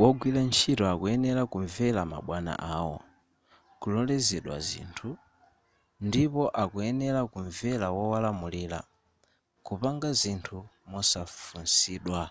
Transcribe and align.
wogwira 0.00 0.40
ntchito 0.48 0.84
akuyenera 0.92 1.42
kumvera 1.52 2.00
mabwana 2.12 2.54
awo 2.76 2.96
kulolezedwa 3.80 4.56
zinthu 4.68 5.10
ndipo 6.06 6.42
akuyenera 6.62 7.20
kumvera 7.32 7.86
wowalamulira 7.96 8.78
kupanga 9.66 10.08
zinthu 10.20 10.56
mosafunsidwa 10.90 12.22